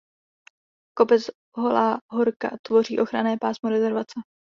[0.97, 4.19] Kopec Holá horka tvoří ochranné pásmo rezervace.